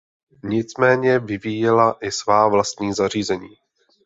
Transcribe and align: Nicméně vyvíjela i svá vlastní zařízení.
Nicméně 0.43 1.19
vyvíjela 1.19 1.97
i 2.01 2.11
svá 2.11 2.47
vlastní 2.47 2.93
zařízení. 2.93 3.49